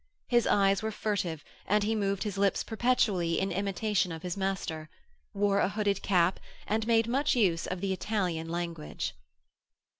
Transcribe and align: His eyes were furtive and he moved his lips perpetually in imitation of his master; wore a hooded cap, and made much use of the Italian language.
His 0.27 0.47
eyes 0.47 0.81
were 0.81 0.89
furtive 0.89 1.43
and 1.67 1.83
he 1.83 1.93
moved 1.93 2.23
his 2.23 2.35
lips 2.35 2.63
perpetually 2.63 3.39
in 3.39 3.51
imitation 3.51 4.11
of 4.11 4.23
his 4.23 4.35
master; 4.35 4.89
wore 5.31 5.59
a 5.59 5.69
hooded 5.69 6.01
cap, 6.01 6.39
and 6.65 6.87
made 6.87 7.05
much 7.07 7.35
use 7.35 7.67
of 7.67 7.81
the 7.81 7.93
Italian 7.93 8.49
language. 8.49 9.13